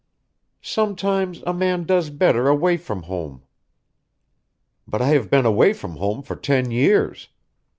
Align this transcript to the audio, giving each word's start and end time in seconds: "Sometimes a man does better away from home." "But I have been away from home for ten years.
"Sometimes 0.63 1.43
a 1.45 1.53
man 1.53 1.83
does 1.83 2.09
better 2.09 2.47
away 2.47 2.75
from 2.75 3.03
home." 3.03 3.43
"But 4.87 4.99
I 4.99 5.09
have 5.09 5.29
been 5.29 5.45
away 5.45 5.73
from 5.73 5.97
home 5.97 6.23
for 6.23 6.35
ten 6.35 6.71
years. 6.71 7.27